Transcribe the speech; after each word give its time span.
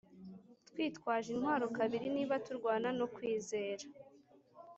twitwaje 0.69 1.27
intwaro 1.31 1.65
kabiri 1.77 2.07
niba 2.15 2.35
turwana 2.45 2.89
no 2.99 3.05
kwizera. 3.15 3.85